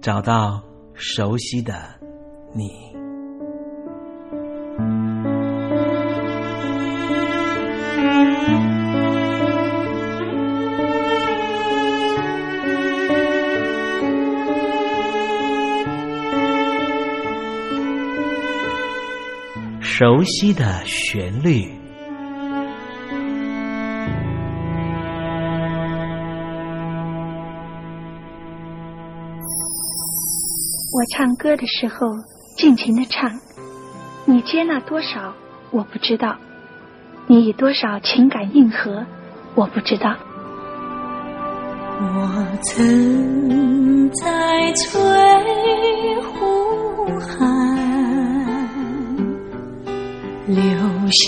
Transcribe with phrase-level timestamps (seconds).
[0.00, 0.62] 找到
[0.94, 1.74] 熟悉的
[2.54, 2.70] 你，
[19.80, 21.79] 熟悉的旋律。
[31.12, 32.06] 唱歌的时候
[32.56, 33.30] 尽情的唱，
[34.26, 35.34] 你接纳多少
[35.70, 36.36] 我不知道，
[37.26, 39.04] 你以多少情感应和
[39.54, 40.16] 我不知道。
[42.02, 45.00] 我曾在翠
[46.22, 47.36] 湖畔
[50.46, 50.62] 留
[51.10, 51.26] 下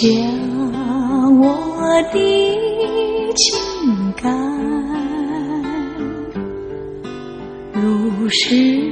[1.41, 2.19] 我的
[3.35, 4.33] 情感，
[7.73, 8.92] 如是。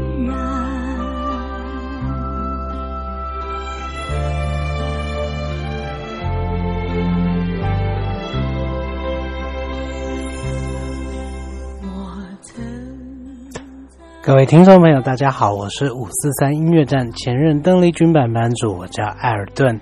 [14.31, 19.77] 各位听众朋友，大家好，我是五四三音乐站前任邓丽君版版主，我叫艾尔顿。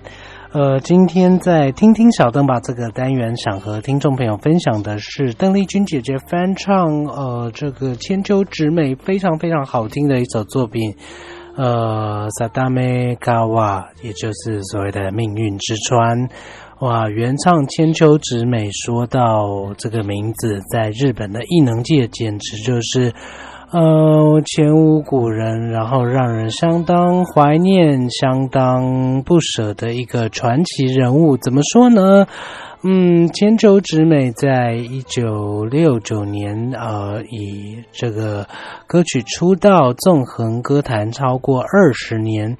[0.53, 10.95] 呃，今天在听听小邓吧这个单元，想和听众朋友分享的是邓丽君姐姐翻唱呃这个千秋直美非常非常好听的一首作品，
[11.55, 16.27] 呃，萨达梅嘎瓦，也就是所谓的命运之川。
[16.79, 23.13] 哇，原唱千秋直美说到这个名字，在日本的艺能界简直就是。
[23.71, 31.37] 呃，前无古人，然后让人相当怀念、相当不舍的一个传奇人物。
[31.37, 32.25] 怎么说呢？
[32.81, 38.47] 嗯，千秋直美在一九六九年，呃，以这个
[38.87, 42.57] 歌曲出道，纵横歌坛超过二十年。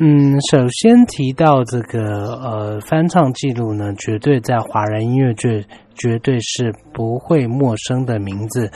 [0.00, 5.64] 嗯，首先提到这个呃翻唱记录呢，绝对在华人音乐界
[5.94, 8.68] 绝对是不会陌生的名字。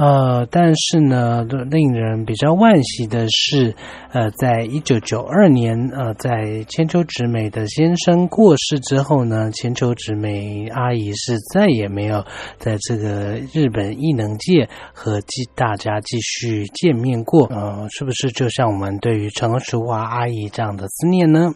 [0.00, 3.74] 呃，但是呢，令人比较惋惜的是，
[4.12, 12.24] 呃，在一九九二年，呃，在千秋直美的先生过世之后呢，千秋直美阿姨是再也没有
[12.56, 17.44] 在这个日本艺能界和继大家继续见面过。
[17.48, 21.52] 呃，是不是就像我们对于陈淑华阿姨这样的思念呢？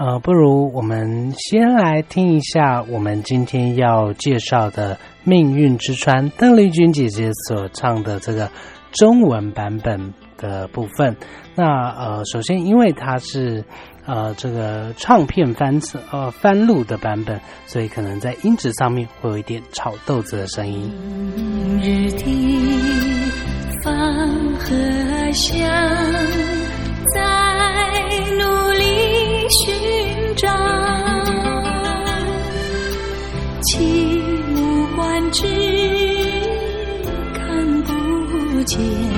[0.00, 4.94] 呃，不如我们先来听一下我们今天要介绍的
[5.24, 8.50] 《命运之川》邓丽君姐姐所唱的这个
[8.92, 11.14] 中文版本的部分。
[11.54, 13.62] 那呃，首先因为它是
[14.06, 15.78] 呃这个唱片翻
[16.10, 20.90] 呃翻录的版本，所以可能在音质上面会有一点炒豆子的声音。
[21.78, 22.24] 日的
[23.84, 23.92] 方
[24.54, 25.70] 和香，
[29.50, 29.74] 寻
[30.36, 30.48] 找，
[33.62, 34.22] 起
[34.54, 35.44] 舞观之，
[37.34, 39.09] 看不见。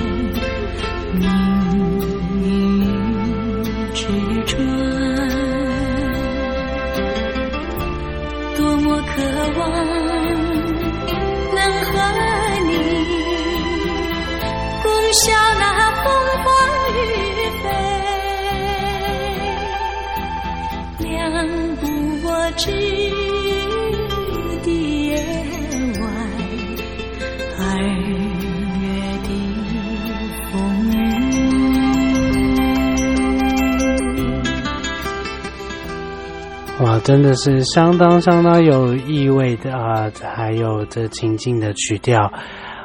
[37.05, 40.11] 真的是相当相当有意味的啊！
[40.23, 42.33] 还有这情境的曲调。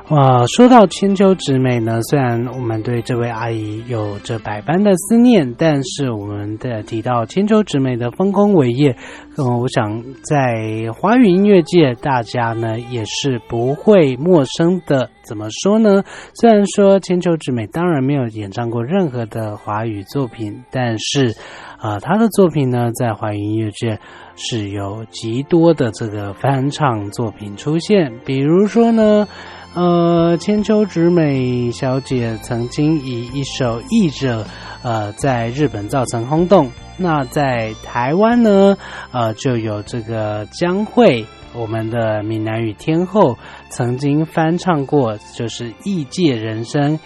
[0.10, 8.96] 哇，说到千秋直美呢，虽然我们对这位阿姨有着百般的思念，但是我们的提到千秋直美的丰功伟业，
[9.38, 15.10] 嗯，我想在华语音乐界，大家呢也是不会陌生的。
[15.24, 16.04] 怎么说呢？
[16.34, 21.36] 虽然说千秋直美当然没有演唱过任何的华语作品，但是
[21.80, 24.00] 啊，他的作品呢，在华语音乐界
[24.36, 29.28] 是有极多的这个翻唱作品出现，比如说呢。
[29.76, 34.42] 呃，千秋直美小姐曾经以一首《译者》
[34.82, 36.72] 呃，在日本造成轰动。
[36.98, 38.76] 那在台湾呢，
[39.12, 43.38] 呃，就有这个江蕙，我们的闽南语天后，
[43.70, 46.98] 曾经翻唱过，就是《异界人生》，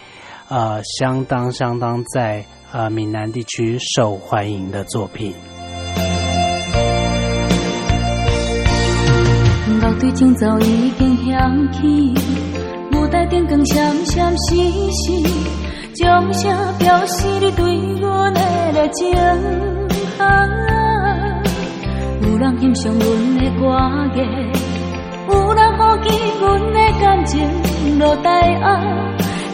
[0.48, 5.34] 呃，相当相当在呃闽南地区受欢迎的作品。
[9.82, 12.13] 老对情早已经响起。
[13.12, 15.28] 台顶光闪闪烁烁，
[15.96, 18.40] 将啥表示你对阮的
[18.72, 19.13] 热情？
[20.18, 20.48] 啊
[22.22, 23.04] 有人欣赏阮
[23.36, 23.68] 的歌
[24.16, 24.20] 艺，
[25.28, 26.10] 有人好奇
[26.40, 28.30] 阮的感情落台
[28.62, 28.80] 啊，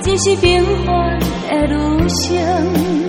[0.04, 1.20] 只是平凡
[1.50, 3.07] 的女生。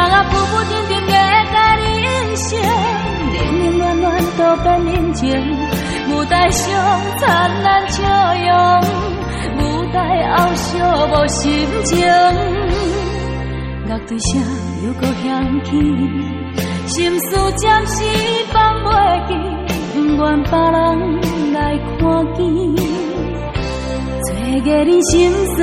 [0.00, 2.48] 啊啊，浮浮沉沉的甲你人生，
[3.32, 4.04] 冷冷暖暖
[4.38, 5.20] 都变人情。
[6.08, 6.66] 舞台上
[7.18, 7.98] 灿烂笑
[8.34, 8.48] 容，
[9.58, 9.60] 舞
[9.92, 9.96] 台
[10.34, 10.66] 后寂
[11.10, 11.42] 寞心
[11.84, 11.92] 情。
[13.88, 14.30] 乐队声
[14.86, 15.28] 又搁响
[15.64, 15.68] 起，
[16.86, 17.26] 心事
[17.58, 18.02] 暂时
[18.52, 18.88] 放袂
[19.28, 19.30] 记，
[19.94, 20.76] 不愿别人
[21.52, 21.56] 来
[21.98, 22.00] 看
[22.34, 22.38] 见，
[24.24, 24.28] 找
[24.64, 25.10] 个人心
[25.56, 25.58] 酸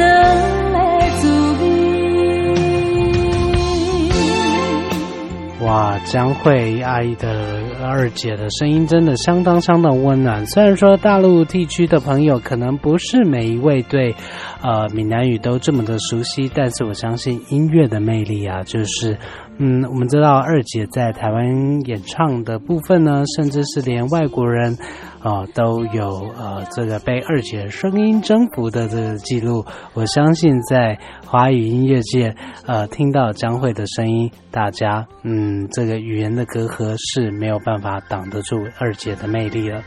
[6.09, 10.45] 江蕙阿姨的二姐的声音真的相当相当温暖。
[10.47, 14.15] 虽然说大陆地区的朋友可能不是每一位对，
[14.61, 19.17] 呃，闽南语都这么的熟悉，但是我相信音乐的魅力啊，就是
[19.59, 24.77] 嗯，我们知道二姐在台湾演唱的部分呢，甚至是连外国人
[25.19, 29.65] 啊、都有呃这个被二姐声音征服的这个记录。
[29.93, 32.33] 我相信在华语音乐界，
[32.65, 39.81] 呃，听到江蕙的声音，大家嗯这个语言的隔阂是没有办法挡得住二姐的魅力了。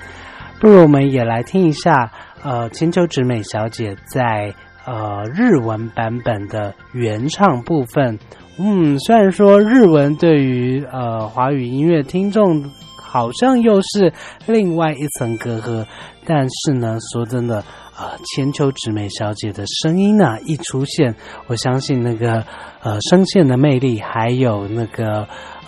[0.60, 2.12] 不如我们也来听一下，
[2.42, 4.54] 呃，千秋直美小姐在
[4.84, 8.18] 呃日文版本的原唱部分。
[8.58, 12.62] 嗯，虽然说日文对于呃华语音乐听众
[12.96, 14.12] 好像又是
[14.46, 15.86] 另外一层隔阂，
[16.26, 17.64] 但是呢，说真的，
[17.98, 21.14] 呃，千秋直美小姐的声音呢、一出现，
[21.46, 22.44] 我相信那个
[22.82, 25.26] 呃声线的魅力，还有那个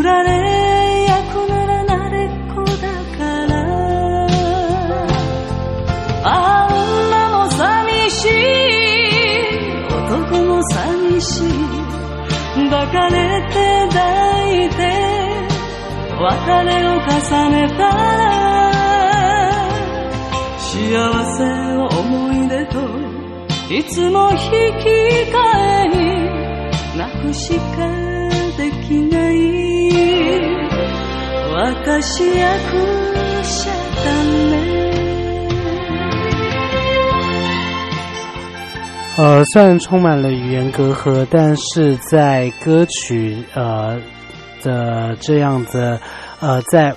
[0.00, 2.88] 振られ役なら慣れっこだ
[3.18, 3.52] から。
[6.24, 6.28] あ
[6.72, 8.30] 女も寂しい。
[9.90, 11.48] 男も寂しい。
[12.70, 13.54] 抱かれて
[13.90, 13.98] 抱
[14.64, 14.80] いて。
[16.18, 17.10] 別れを重
[17.50, 17.82] ねた
[20.56, 20.64] 幸
[21.36, 21.44] せ
[21.76, 22.72] を思い出と
[23.74, 24.48] いつも引き
[25.28, 25.36] 換
[25.84, 26.00] えに。
[26.96, 27.99] 泣くしかない
[31.59, 32.43] 私役
[33.43, 33.71] しちゃ
[34.03, 34.07] ダ
[34.51, 34.75] メ
[39.17, 43.97] 呃，虽然充满了语言隔阂，但是在歌曲呃
[44.61, 45.99] 的这样的
[46.41, 46.93] 呃在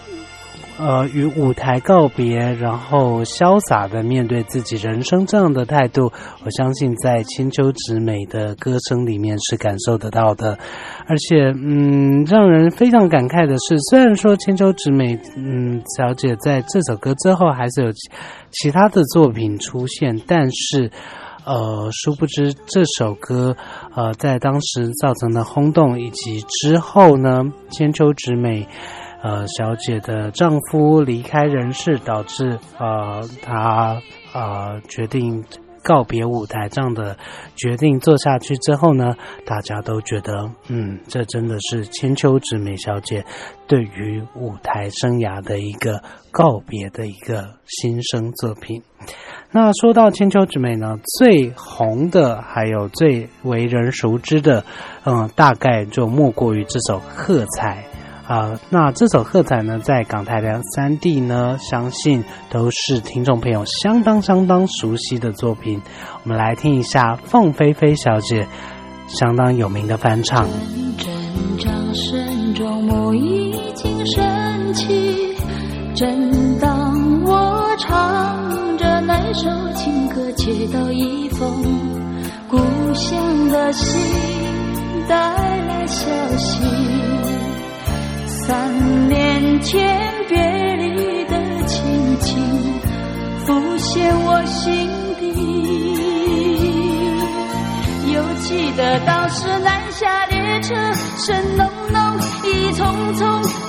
[0.77, 6.11] 呃与舞台告别，然后潇洒的面对自己人生这样的态度，
[6.43, 10.57] 我相信在千秋直美的歌声里面是感受得到的。
[11.07, 18.09] 而且，嗯，让人非常感慨的是，虽然说千秋直美嗯小姐在这首歌之后还是有其
[18.51, 20.91] 其他的作品出现，但是。
[21.45, 23.53] 呃，殊不知这首歌，
[23.93, 28.65] 呃，在当时造成的轰动，以及之后呢，千秋直美，
[29.23, 34.01] 呃，小姐的丈夫离开人世，导致呃她
[34.33, 35.43] 呃决定
[35.81, 37.17] 告别舞台这样的
[37.55, 39.15] 决定做下去之后呢，
[39.45, 43.23] 大家都觉得，嗯，这真的是千秋直美小姐
[43.65, 46.01] 对于舞台生涯的一个
[46.31, 48.81] 告别的一个新生作品。
[49.51, 54.65] 那说到千秋直美呢，最红的还有最为人熟知的，
[55.05, 57.85] 嗯，大概就莫过于这首《喝彩》
[58.33, 65.79] 啊、那这首《喝彩》呢，在港台的三地呢，相信都是听众朋友相当相当熟悉的作品。
[66.23, 68.47] 我们来听一下凤飞飞小姐
[69.07, 70.47] 相当有名的翻唱。
[70.97, 71.13] 阵
[71.59, 75.37] 掌声中，幕已经升起。
[75.93, 81.47] 正当我唱着那首情歌，接到一封
[82.49, 82.57] 故
[82.95, 84.01] 乡的信
[85.07, 85.15] 带
[85.67, 86.63] 来消息，
[88.45, 90.37] 三年前别
[90.75, 92.35] 离的情景
[93.45, 95.23] 浮现我心底。
[98.13, 100.75] 犹记得当时南下列车
[101.17, 102.83] 声隆隆，一匆
[103.15, 103.21] 匆，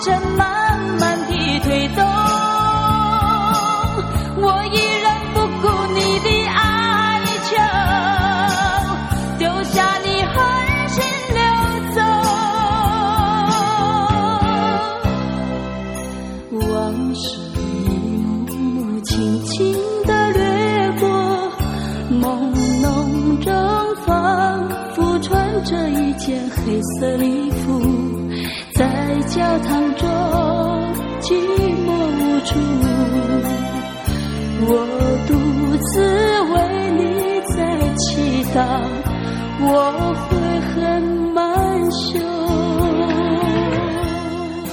[0.05, 2.05] 正慢慢地推动。
[4.37, 5.04] 我依然
[25.75, 27.81] 着一件黑色礼服，
[28.75, 28.87] 在
[29.29, 30.09] 教堂中
[31.21, 31.35] 寂
[31.85, 32.55] 寞无助。
[34.67, 34.69] 我
[35.27, 35.35] 独
[35.77, 36.01] 自
[36.53, 36.55] 为
[36.93, 37.03] 你
[37.57, 37.57] 在
[37.97, 38.57] 祈祷，
[39.61, 39.67] 我
[40.29, 40.31] 会
[40.71, 41.03] 很
[41.35, 41.43] 满
[41.91, 42.23] 胸。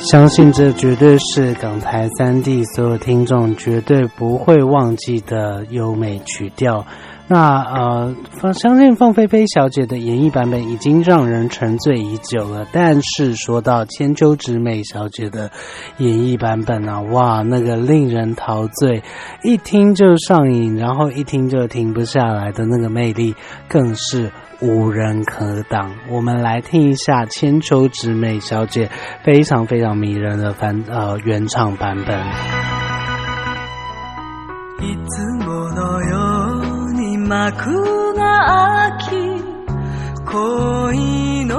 [0.04, 6.86] 相信这绝对是港台三地所有听众绝对不会忘记的优美曲调。
[7.34, 15.50] 那呃，放相信凤飞飞小姐的演绎版本已经让人沉醉已久了，但是说到千秋直美小姐的
[15.98, 19.02] 演绎版本啊，哇，那个令人陶醉，
[19.44, 23.34] 一听就上瘾，然后一听就停不下来的那个魅力，
[23.70, 25.90] 更是无人可挡。
[26.10, 28.90] 我们来听一下千秋直美小姐
[29.24, 32.20] 非常非常迷人的翻呃原唱版本。
[37.32, 39.16] 幕が開き
[40.26, 41.56] 恋の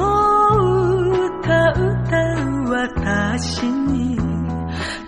[1.25, 4.19] 歌歌う私に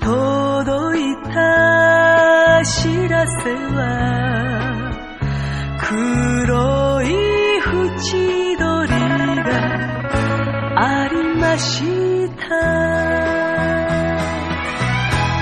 [0.00, 1.02] 届い
[1.35, 3.85] た知らせは
[5.87, 8.94] 黒い縁取り
[9.37, 9.50] が
[10.76, 11.83] ありまし
[12.38, 12.56] た。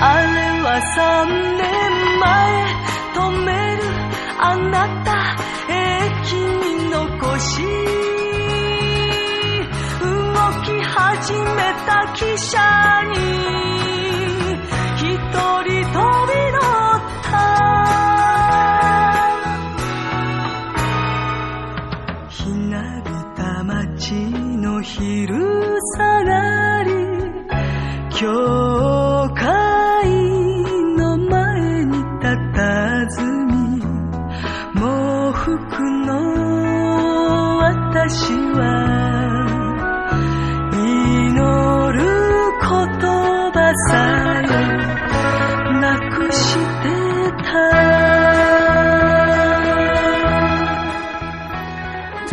[0.05, 1.72] あれは三年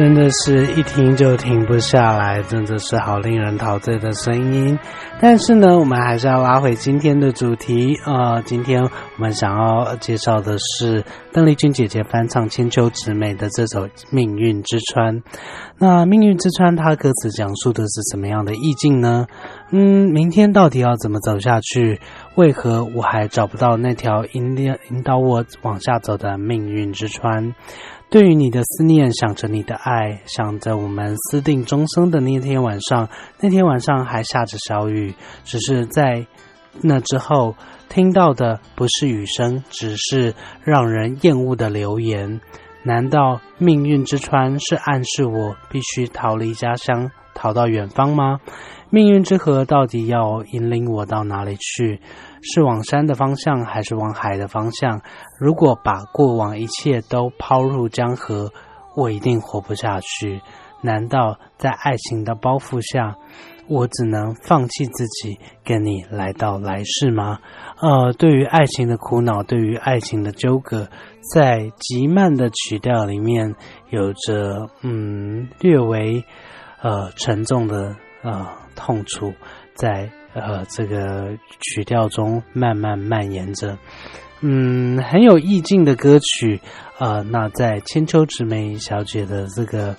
[0.01, 4.79] 真的是一听就停不下来，真的是好令人陶醉的声音。
[5.21, 11.05] 但是呢，我们还是要拉回今天的主题啊、呃今天我们想要介绍的是
[11.35, 15.17] 邓丽君姐姐翻唱千秋之美的这首《命运之川》。
[15.77, 19.27] 那《命运之川》它歌词讲述的是什么样的意境呢？
[19.71, 22.01] 嗯，明天到底要怎么走下去？
[22.37, 27.55] 为何我还找不到那条引领引导我往下走的命运之川？
[28.11, 35.15] 对于你的思念，想着你的爱，想着我们私定终生的那天晚上，那天晚上还下着小雨，
[35.45, 36.27] 只是在
[36.83, 37.55] 那之后
[37.89, 42.41] 听到的不是雨声，只是让人厌恶的流言。
[42.83, 48.41] 难道命运之川是暗示我必须逃离家乡，逃到远方吗？
[48.89, 52.01] 命运之河到底要引领我到哪里去？
[52.43, 55.03] 是往山的方向，还是往海的方向？
[55.39, 58.51] 如果把过往一切都抛入江河，
[58.97, 60.41] 我一定活不下去。
[60.83, 63.17] 难道在爱情的包袱下，
[63.71, 67.39] 我只能放弃自己，跟你来到来世吗？
[67.81, 70.89] 呃，对于爱情的苦恼，对于爱情的纠葛，
[71.33, 73.55] 在极慢的曲调里面，
[73.91, 76.25] 有着嗯略微
[76.83, 79.33] 呃沉重的呃痛楚，
[79.75, 83.79] 在呃这个曲调中慢慢蔓延着。
[84.41, 86.61] 嗯，很有意境的歌曲，
[86.99, 89.95] 呃，那在千秋直美小姐的这个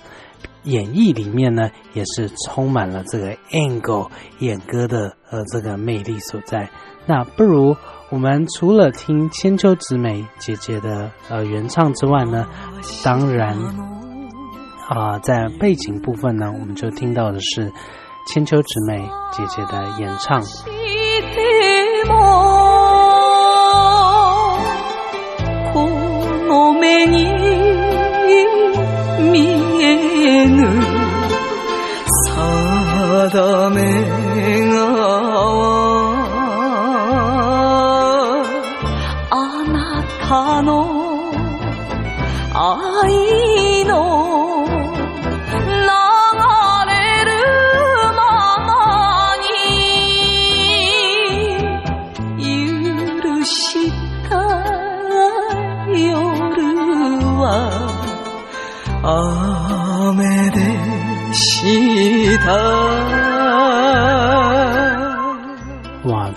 [0.64, 6.68] 演绎里面呢，也是充满了这个 angle 演歌的呃这个魅力所在。
[7.06, 7.76] 那不如
[8.10, 12.46] 我们除了听千秋直美姐姐的呃原唱之外呢，
[13.04, 13.56] 当然
[14.88, 17.72] 啊、在背景部分呢，我们就听到的是
[18.26, 18.98] 千秋直美
[19.32, 20.42] 姐姐的演唱。
[33.32, 34.76] だ目が
[39.30, 41.32] あなたの
[42.52, 43.51] 愛。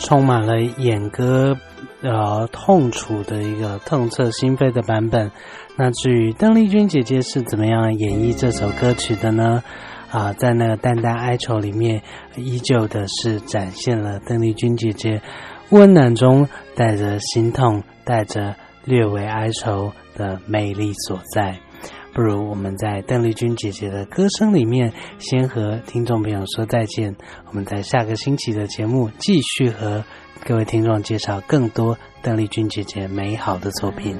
[0.05, 1.57] 充满了演歌
[2.03, 5.31] 呃痛楚的一个痛彻心扉的版本。
[5.75, 9.63] 那至于邓丽君姐姐是怎么样演绎这首歌曲的呢？
[10.11, 12.03] 啊，在那个淡淡哀愁里面，
[12.35, 15.19] 依旧的是展现了邓丽君姐姐
[15.71, 21.57] 温暖中带着心痛、带着略微哀愁的魅力所在。
[22.15, 27.13] 不如我们在邓丽君姐姐的歌声里面，先和听众朋友说再见。
[27.49, 30.01] 我们在下个星期的节目继续和
[30.45, 34.15] 各位听众介绍更多邓丽君姐姐美好的作品。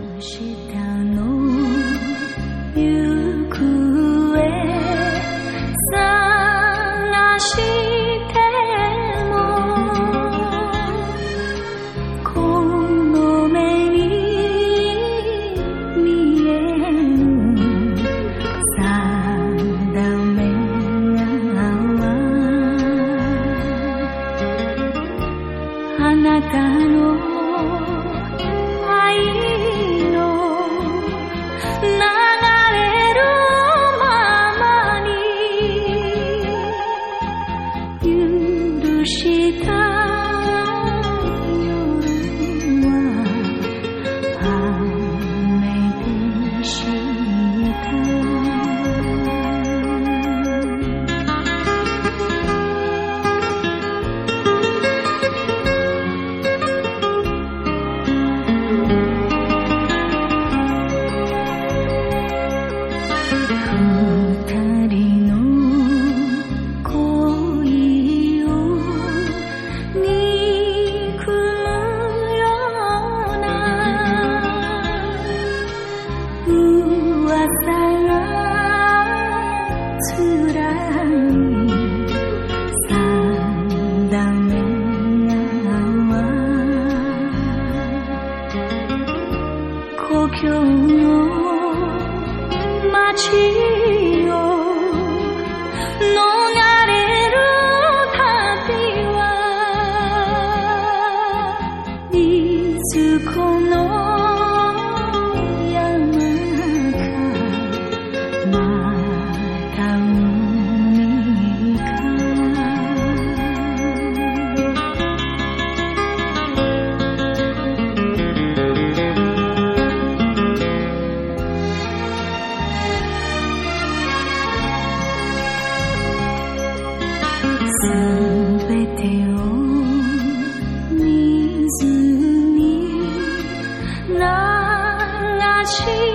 [135.66, 136.15] 情。